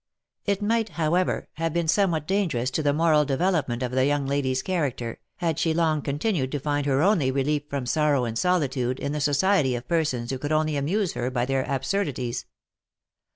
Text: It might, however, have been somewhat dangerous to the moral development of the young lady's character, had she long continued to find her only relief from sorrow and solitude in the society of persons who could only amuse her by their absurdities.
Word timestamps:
It 0.47 0.63
might, 0.63 0.89
however, 0.89 1.47
have 1.57 1.73
been 1.73 1.87
somewhat 1.87 2.25
dangerous 2.27 2.71
to 2.71 2.81
the 2.81 2.91
moral 2.91 3.23
development 3.23 3.83
of 3.83 3.91
the 3.91 4.07
young 4.07 4.25
lady's 4.25 4.63
character, 4.63 5.19
had 5.35 5.59
she 5.59 5.75
long 5.75 6.01
continued 6.01 6.51
to 6.53 6.59
find 6.59 6.87
her 6.87 7.03
only 7.03 7.29
relief 7.29 7.65
from 7.69 7.85
sorrow 7.85 8.25
and 8.25 8.35
solitude 8.35 8.99
in 8.99 9.11
the 9.11 9.21
society 9.21 9.75
of 9.75 9.87
persons 9.87 10.31
who 10.31 10.39
could 10.39 10.51
only 10.51 10.75
amuse 10.75 11.13
her 11.13 11.29
by 11.29 11.45
their 11.45 11.63
absurdities. 11.67 12.47